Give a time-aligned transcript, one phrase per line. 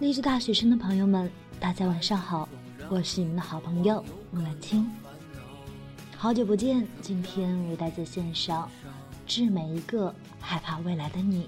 [0.00, 1.30] 励志大学生的朋友们，
[1.60, 2.48] 大家晚上好，
[2.88, 4.90] 我是你们的好朋友木兰青。
[6.16, 8.64] 好久不见，今天为大家献上
[9.24, 11.44] 《致每一个害怕未来的你》。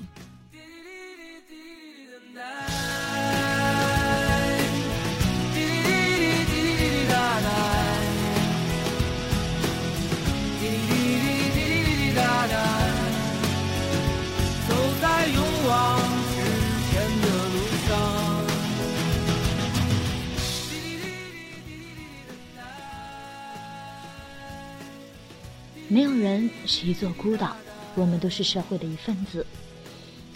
[25.88, 27.56] 没有人是一座孤岛，
[27.94, 29.46] 我们都是社会的一份子，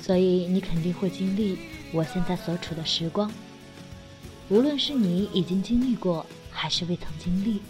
[0.01, 1.59] 所以你肯定会经历
[1.93, 3.29] 我现在所处的时光。
[4.49, 7.61] 无论是你已经经历过，还是未曾经历，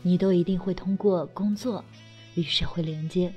[0.00, 1.84] 你都一定会通过工作
[2.34, 3.30] 与社会连接。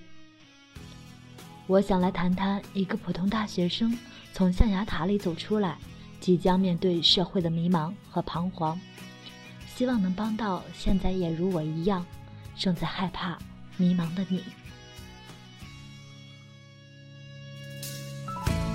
[1.67, 3.97] 我想来谈谈一个普通大学生
[4.33, 5.77] 从象牙塔里走出来，
[6.21, 8.79] 即将面对社会的迷茫和彷徨，
[9.75, 12.05] 希望能帮到现在也如我一样
[12.57, 13.37] 正在害怕、
[13.77, 14.43] 迷茫的你。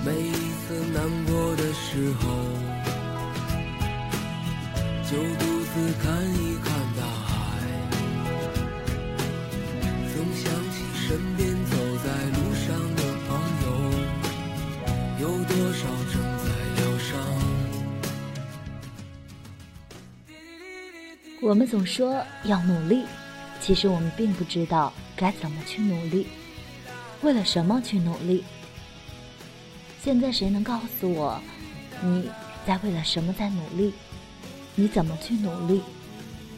[0.05, 2.21] 每一次难过的时候，
[5.03, 7.33] 就独自看一看大海，
[10.13, 12.05] 总想起身边走在
[12.35, 13.29] 路上的朋
[13.63, 13.65] 友，
[15.19, 16.45] 有多少正在
[16.75, 17.09] 疗伤。
[21.41, 23.05] 我们总说要努力，
[23.67, 26.27] 其实我们并不知道该怎么去努力，
[27.21, 28.45] 为了什么去努力。
[30.01, 31.37] 现在谁能告诉我，
[32.01, 32.29] 你
[32.65, 33.93] 在为了什么在努力？
[34.75, 35.81] 你怎么去努力？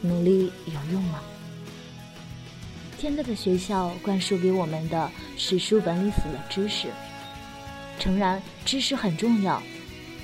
[0.02, 1.18] 努力有用吗？
[2.96, 6.86] 现在的学校灌输给我们的是书本里死的知识。
[7.98, 9.60] 诚然，知识很重要，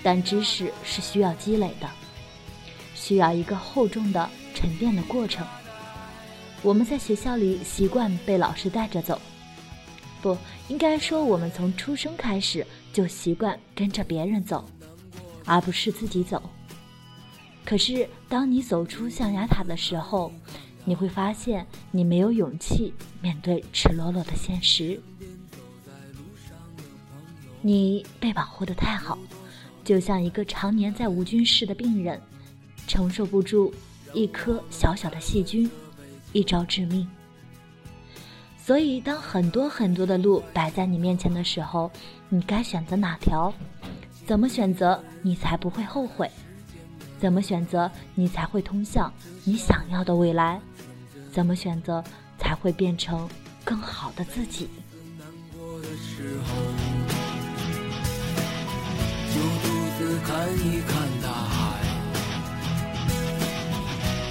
[0.04, 1.91] 但知识是需要积累的，
[2.94, 5.44] 需要一个厚重的沉淀的过程。
[6.66, 9.21] 我们在学校里习惯被老师带着走，
[10.21, 14.69] 不应该说我们从出生开始就习惯跟着别人走，
[15.44, 16.43] 而不是自己走。
[17.65, 20.32] 可是，当你走出象牙塔的时候，
[20.84, 25.00] 你会发现你没有勇气面对赤裸裸的现实。
[27.62, 29.16] 你被保护的太好，
[29.84, 32.21] 就像一个常年在无菌室的病人，
[32.88, 33.72] 承受不住
[34.12, 35.71] 一颗小小的细菌，
[36.36, 37.08] 一招致命。
[38.58, 41.91] 所以，当很多很多的路摆在你面前的时候，
[42.28, 43.54] 你该选择哪条？
[44.26, 46.30] 怎么选择你才不会后悔？
[47.19, 49.10] 怎么选择你才会通向
[49.44, 50.60] 你想要的未来？
[51.32, 52.04] 怎么选择
[52.38, 53.26] 才会变成
[53.64, 54.68] 更好的自己？
[59.32, 59.68] 就独
[59.98, 61.56] 自看一看大海，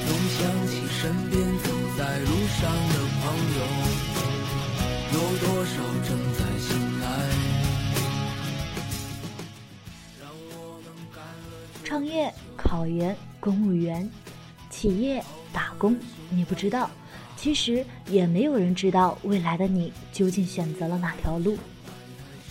[0.06, 1.45] 总想起身边
[2.56, 3.60] 上的朋友，
[5.12, 5.76] 有多少
[6.08, 7.06] 正在醒来。
[10.22, 11.52] 让我们干了
[11.84, 14.10] 创业、考研、公务员、
[14.70, 15.22] 企业
[15.52, 15.98] 打工，
[16.30, 16.90] 你不知道，
[17.36, 21.58] 其实也没有人知道未来的你究竟选择了哪条路，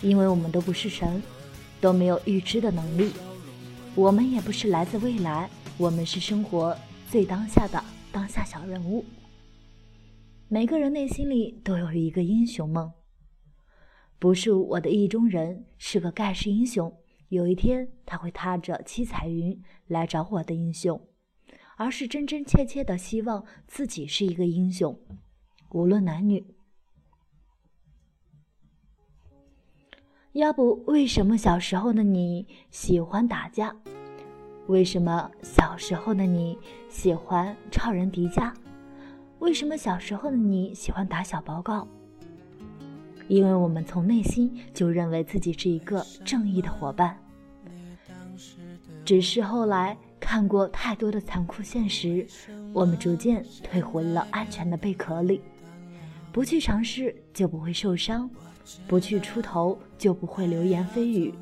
[0.02, 1.22] 因为我们都不是神，
[1.80, 3.10] 都没有预知的能力，
[3.94, 5.48] 我们也不是来自未来，
[5.78, 6.76] 我们是生活
[7.10, 7.82] 最当下的
[8.12, 9.02] 当下小人物。
[10.48, 12.92] 每个人内心里都有一个英雄梦。
[14.18, 16.94] 不是我的意中人是个盖世英雄，
[17.30, 21.00] 有一天他会踏着七彩云来找我的英雄，
[21.76, 24.98] 而是真真切切的希望自己是一个英雄，
[25.70, 26.54] 无论男女。
[30.32, 33.74] 要不，为什么小时候的你喜欢打架？
[34.66, 36.58] 为什么小时候的你
[36.88, 38.52] 喜欢超人迪迦？
[39.38, 41.86] 为什么小时候的你喜欢打小报告？
[43.28, 47.18] 因为我们从内心就认为自己是一个正义的伙伴，
[49.04, 52.26] 只是后来看过太多的残酷现实，
[52.72, 55.40] 我们逐渐退回了安全的贝壳里。
[56.32, 58.28] 不去尝试，就不会受伤；
[58.86, 61.32] 不去出头，就不会流言蜚语。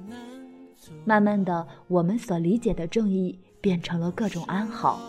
[1.04, 5.00] 慢慢的，我们所理解的正义，变成了各种安好，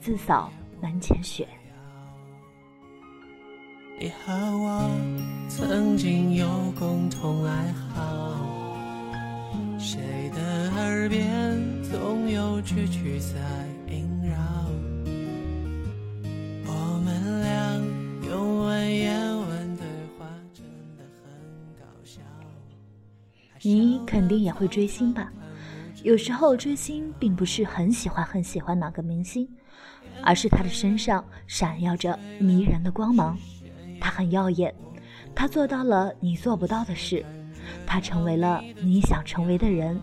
[0.00, 0.50] 自扫
[0.82, 1.48] 门前雪。
[4.00, 4.88] 你和我
[5.48, 6.46] 曾经有
[6.78, 8.46] 共同爱好，
[9.76, 13.34] 谁的耳边总有句句在
[13.88, 14.36] 萦绕？
[16.64, 19.84] 我们俩用文言文对
[20.16, 20.64] 话，真
[20.96, 21.34] 的很
[21.76, 22.20] 搞笑。
[23.62, 25.32] 你肯定也会追星吧？
[26.04, 29.48] 有时候追星并不是很喜欢很喜欢哪个明星，
[30.22, 33.36] 而是他的身上闪耀着迷人的光芒。
[34.00, 34.74] 他很耀眼，
[35.34, 37.24] 他做到了你做不到的事，
[37.86, 40.00] 他成为了你想成为的人，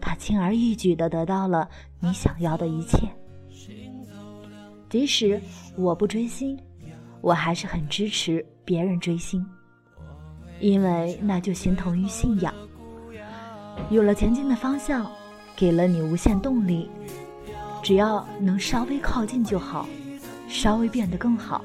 [0.00, 1.68] 他轻而易举地得到了
[2.00, 3.08] 你想要的一切。
[4.88, 5.40] 即使
[5.76, 6.58] 我不追星，
[7.20, 9.44] 我还是很支持别人追星，
[10.60, 12.52] 因为那就形同于信仰。
[13.90, 15.10] 有了前进的方向，
[15.56, 16.90] 给了你无限动力，
[17.82, 19.86] 只要能稍微靠近就好，
[20.48, 21.64] 稍微变得更好。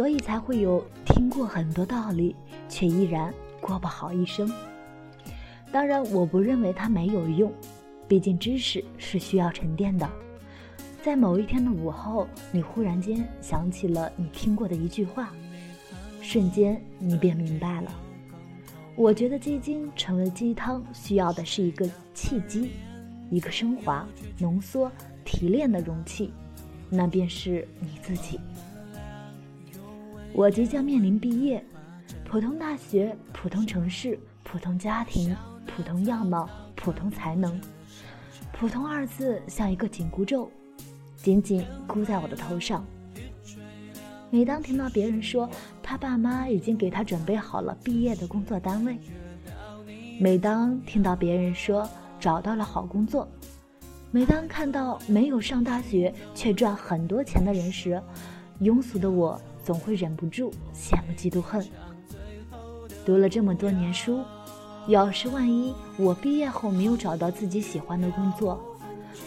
[0.00, 2.34] 所以才会有听过很多道理，
[2.70, 3.30] 却依然
[3.60, 4.50] 过不好一生。
[5.70, 7.52] 当然，我不认为它没有用，
[8.08, 10.08] 毕竟知识是需要沉淀的。
[11.02, 15.34] 在某一天的午后，你忽然间想起了你听过的一句话，
[16.22, 17.92] 瞬间你便明白了。
[18.96, 22.70] 我觉得鸡精成为鸡汤，需要的是一个契机，
[23.28, 24.08] 一个升华、
[24.38, 24.90] 浓缩、
[25.26, 26.32] 提炼的容器，
[26.88, 28.40] 那便是你自己。
[30.32, 31.62] 我即将面临毕业，
[32.24, 35.36] 普通大学，普通城市，普通家庭，
[35.66, 37.60] 普通样貌，普通才能。
[38.52, 40.50] 普通二字像一个紧箍咒，
[41.16, 42.84] 紧紧箍在我的头上。
[44.30, 45.50] 每当听到别人说
[45.82, 48.96] 他爸妈已经给他准备好了毕业的工作单位，
[50.20, 51.86] 每当听到别人说
[52.20, 53.28] 找到了好工作，
[54.12, 58.00] 每当看到没有上大学却赚很多钱的人时，
[58.60, 59.38] 庸俗的我。
[59.62, 61.64] 总会忍不住羡慕嫉妒恨。
[63.04, 64.20] 读了这么多年书，
[64.88, 68.60] 要是万一我毕业后没有找到自己喜欢的工作，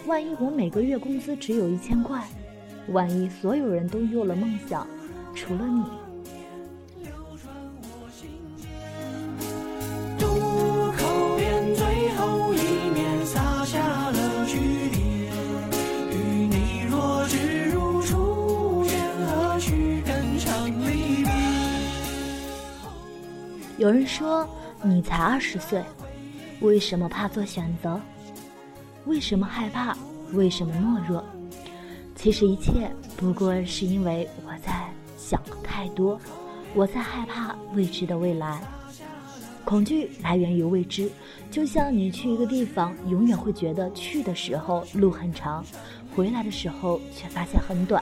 [0.05, 2.23] 万一我每个月工资只有一千块，
[2.89, 4.87] 万一所有人都有了梦想，
[5.33, 6.02] 除了你。
[23.83, 24.47] 有人说
[24.81, 25.83] 你才二十岁，
[26.61, 27.99] 为什么怕做选择？
[29.07, 29.93] 为什么害怕？
[30.31, 31.21] 为什么懦弱？
[32.15, 36.17] 其实一切不过是因为我在想太多，
[36.73, 38.61] 我在害怕未知的未来。
[39.65, 41.11] 恐惧来源于未知，
[41.51, 45.61] 就像你去一个地方，永远会觉得去的时候路很长，
[46.15, 48.01] 回来的时候却发现很短，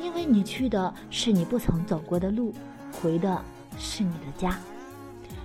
[0.00, 2.54] 因为你去的是你不曾走过的路，
[2.90, 3.38] 回的。
[3.78, 4.58] 是你的家，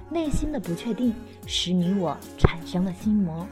[0.10, 1.14] 内心的不确定
[1.46, 3.46] 使你我产生了心魔。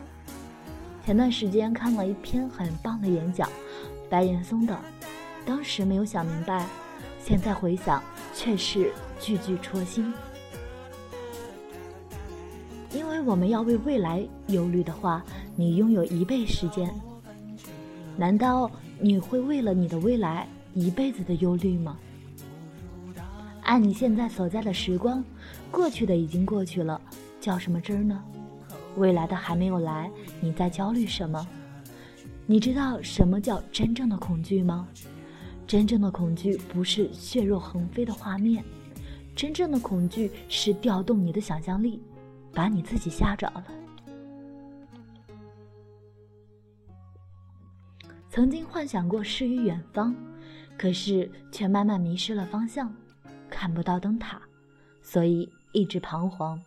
[1.05, 3.49] 前段时间看了一篇很棒的演讲，
[4.09, 4.77] 白岩松的，
[5.45, 6.65] 当时没有想明白，
[7.23, 8.01] 现在回想
[8.33, 10.13] 却是句句戳心。
[12.91, 15.23] 因为我们要为未来忧虑的话，
[15.55, 16.89] 你拥有一倍时间，
[18.15, 21.97] 难道你会为了你的未来一辈子的忧虑吗？
[23.65, 25.23] 按你现在所在的时光，
[25.71, 27.01] 过去的已经过去了，
[27.41, 28.23] 较什么真儿呢？
[28.95, 31.45] 未来的还没有来，你在焦虑什么？
[32.45, 34.87] 你知道什么叫真正的恐惧吗？
[35.65, 38.63] 真正的恐惧不是血肉横飞的画面，
[39.35, 41.99] 真正的恐惧是调动你的想象力，
[42.53, 43.65] 把你自己吓着了。
[48.29, 50.15] 曾经幻想过诗与远方，
[50.77, 52.93] 可是却慢慢迷失了方向。
[53.49, 54.41] 看不到灯塔，
[55.01, 56.61] 所以一直彷徨。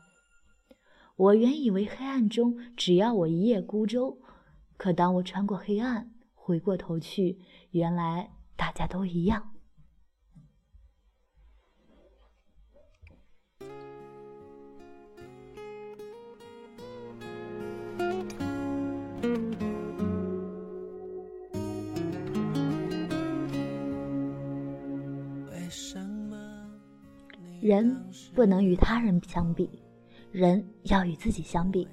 [1.17, 4.19] 我原以为黑暗中只要我一叶孤舟，
[4.77, 7.39] 可当我穿过黑暗，回过头去，
[7.71, 9.58] 原来大家都一样。
[27.69, 27.95] 人
[28.35, 29.69] 不能与他人相比，
[30.33, 31.87] 人要与自己相比。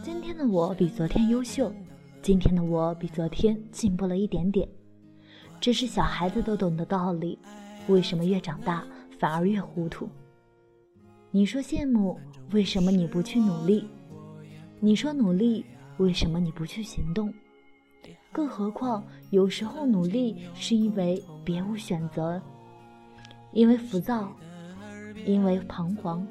[0.00, 1.74] 今天的我比昨天优秀，
[2.22, 4.68] 今天的我比昨天进步了一点点。
[5.60, 7.36] 这是小孩子都懂的道理，
[7.88, 8.86] 为什么越长大
[9.18, 10.08] 反而越糊涂？
[11.32, 12.16] 你说羡慕，
[12.52, 13.84] 为什么你不去努力？
[14.78, 15.64] 你说努力，
[15.96, 17.34] 为什么你不去行动？
[18.30, 22.40] 更何况，有时候努力是因为别无选择，
[23.50, 24.32] 因为浮躁。
[25.24, 26.26] 因为彷徨，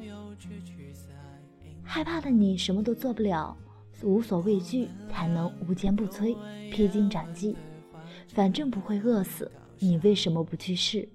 [1.83, 3.55] 害怕的你什么都做不了，
[4.03, 6.35] 无所畏惧才能无坚不摧、
[6.71, 7.55] 披荆斩棘。
[8.27, 11.07] 反正不会饿死，你为什么不去试？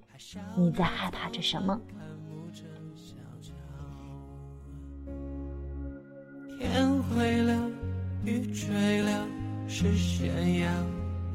[0.56, 1.80] 你在害怕着什么？
[6.58, 7.70] 天灰了，
[8.25, 9.26] 雨坠了，
[9.68, 10.70] 视线要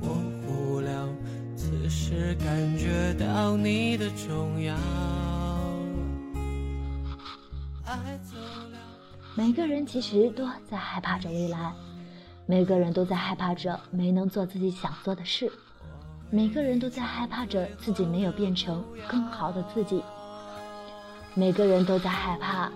[0.02, 1.08] 模糊了，
[1.56, 4.76] 此时感觉到你的重要。
[9.42, 11.74] 每个人其实都在害怕着未来，
[12.46, 15.52] 每个人都在害怕着没能做自己想做的事，
[16.30, 20.04] 每个人都在害怕着自己没有变成更好的自己，
[21.34, 22.72] 每个人都在害怕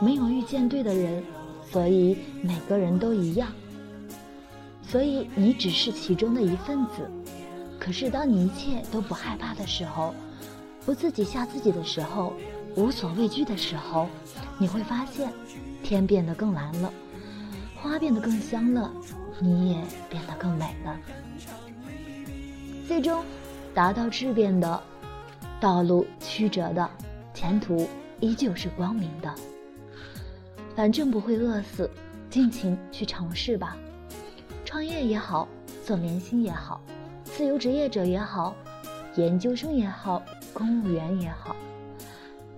[0.00, 1.22] 没有遇见对的人，
[1.70, 3.46] 所以每个人都一样，
[4.82, 7.08] 所以你只是其中的一份子。
[7.78, 10.12] 可是当你一切都不害怕的时候，
[10.84, 12.32] 不自己吓自己的时候。
[12.76, 14.06] 无所畏惧的时候，
[14.58, 15.32] 你会发现，
[15.86, 16.92] 天变得更蓝了，
[17.76, 18.92] 花变得更香了，
[19.38, 19.76] 你也
[20.10, 20.98] 变得更美了。
[22.88, 23.22] 最终，
[23.72, 24.82] 达到质变的
[25.60, 26.90] 道路曲折的，
[27.32, 27.88] 前途
[28.18, 29.32] 依旧是光明的。
[30.74, 31.88] 反正不会饿死，
[32.28, 33.76] 尽情去尝试吧。
[34.64, 35.46] 创业也好，
[35.84, 36.80] 做明星也好，
[37.22, 38.56] 自由职业者也好，
[39.14, 40.20] 研究生也好，
[40.52, 41.54] 公务员也好。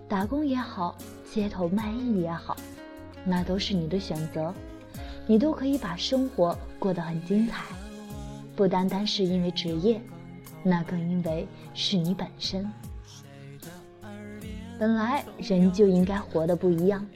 [0.09, 0.97] 打工也好，
[1.31, 2.57] 街头卖艺也好，
[3.29, 4.55] 那都是你的选择，
[5.27, 7.63] 你都可以把生活过得很精彩，
[8.57, 10.01] 不单单是因为职业，
[10.63, 12.67] 那更因为是你本身。
[14.79, 17.07] 本来人就应该活得不一样，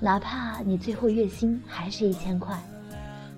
[0.00, 2.60] 哪怕你最后月薪还是一千块，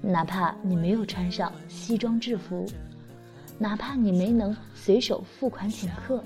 [0.00, 2.64] 哪怕你没有穿上西装制服，
[3.58, 6.24] 哪怕你没能随手付款请客，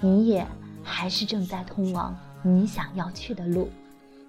[0.00, 0.46] 你也。
[0.84, 3.70] 还是正在通往你想要去的路，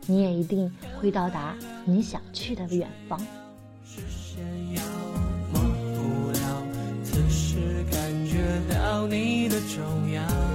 [0.06, 1.56] 你也一定会到达
[1.86, 3.20] 你想去的远方。
[7.92, 8.38] 感觉
[8.74, 10.53] 到你的重要。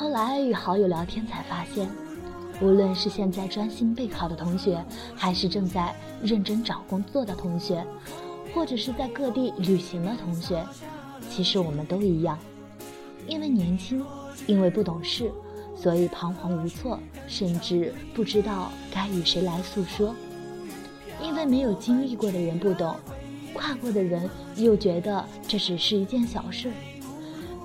[0.00, 1.86] 后来与好友聊天才发现，
[2.62, 4.82] 无论是现在专心备考的同学，
[5.14, 7.86] 还是正在认真找工作的同学，
[8.54, 10.64] 或者是在各地旅行的同学，
[11.28, 12.38] 其实我们都一样，
[13.26, 14.02] 因为年轻，
[14.46, 15.30] 因为不懂事，
[15.76, 20.14] 所以彷徨无措，甚至不知道该与谁来诉说。
[21.22, 22.96] 因为没有经历过的人不懂，
[23.52, 26.72] 跨过的人又觉得这只是一件小事。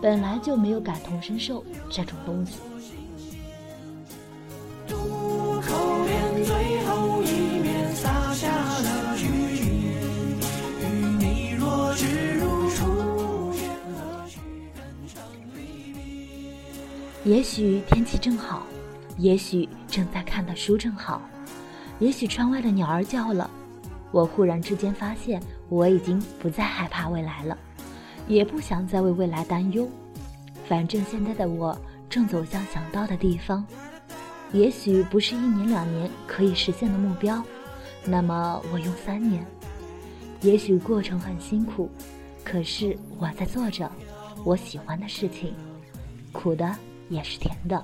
[0.01, 2.59] 本来就没有感同身受这种东西。
[17.23, 18.67] 也许天气正好，
[19.17, 21.19] 也许正在看的书正好，
[21.97, 23.49] 也许窗外的鸟儿叫了，
[24.11, 27.57] 我忽然之间发现，我已经不再害怕未来了。
[28.27, 29.87] 也不想再为未来担忧，
[30.67, 31.77] 反正现在的我
[32.09, 33.65] 正走向想到的地方。
[34.53, 37.43] 也许不是一年两年可以实现的目标，
[38.05, 39.45] 那么我用三年。
[40.41, 41.89] 也许过程很辛苦，
[42.43, 43.89] 可是我在做着
[44.43, 45.53] 我喜欢的事情，
[46.31, 46.75] 苦的
[47.09, 47.83] 也是甜的。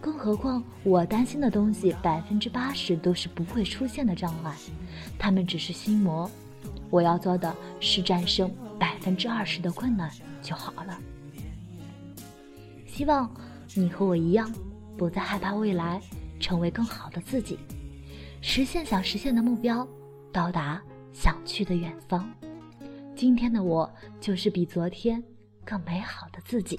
[0.00, 4.54] 更何况我担心的东西，百分之八十都是不会出现的障碍，
[5.18, 6.30] 他们只是心魔。
[6.90, 8.50] 我要做的是战胜。
[8.78, 10.98] 百分之二十的困难就好了。
[12.86, 13.30] 希望
[13.74, 14.52] 你和我一样，
[14.96, 16.00] 不再害怕未来，
[16.40, 17.58] 成为更好的自己。
[18.40, 19.86] 实现想实现的目标，
[20.32, 20.82] 到达
[21.12, 22.28] 想去的远方。
[23.14, 25.22] 今天的我，就是比昨天
[25.64, 26.78] 更美好的自己。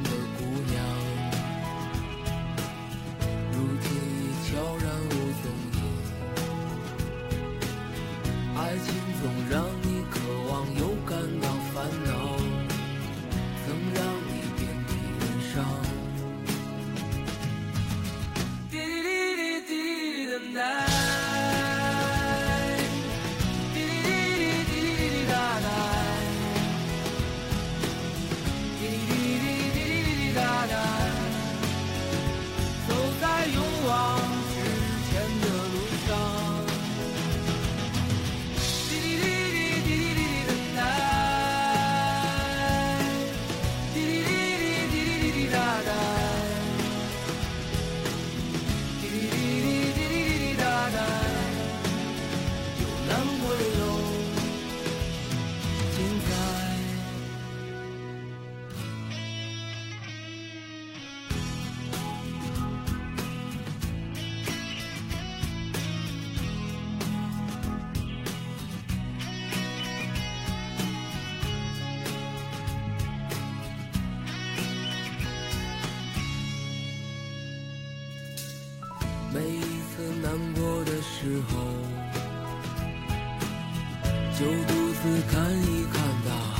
[84.41, 86.57] 就独自看一看大海。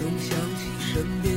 [0.00, 0.60] 总想起
[0.92, 1.27] 身边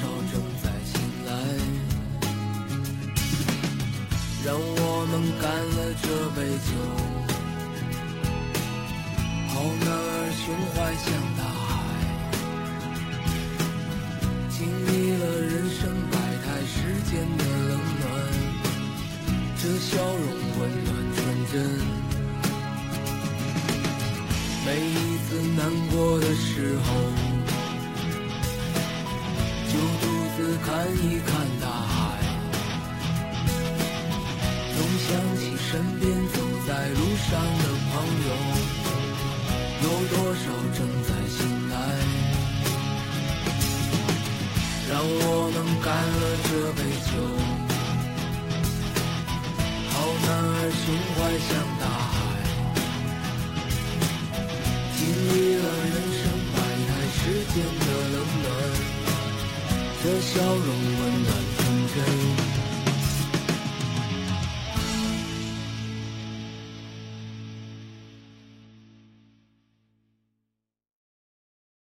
[0.00, 0.92] 少正在醒
[1.26, 1.28] 来。
[4.42, 5.44] 让我们干
[5.76, 6.70] 了这杯酒，
[9.48, 9.52] 好
[9.84, 11.70] 男儿胸怀像大海。
[14.48, 15.78] 经历了人生
[16.10, 16.74] 百态世
[17.10, 18.02] 间的冷暖，
[19.58, 20.26] 这笑容
[20.58, 21.18] 温暖纯
[21.52, 21.54] 真。
[24.64, 24.90] 每一
[25.28, 25.60] 次难
[25.90, 26.48] 过的时
[26.84, 26.88] 候，
[30.58, 31.98] 看一看大海。
[34.76, 36.36] 总想起身边走
[36.66, 37.92] 在路上的朋
[38.26, 38.28] 友，
[39.82, 40.44] 有多少
[40.76, 41.74] 正在醒来。
[44.90, 45.14] 让我
[45.54, 47.12] 们干了这杯酒，
[49.90, 49.94] 好
[50.26, 50.82] 男儿胸
[51.14, 52.12] 怀像大海，
[54.96, 54.98] 经
[55.30, 56.56] 历了人生百
[56.88, 57.20] 态世
[57.54, 57.56] 间
[60.10, 62.29] 的，笑容温暖纯真。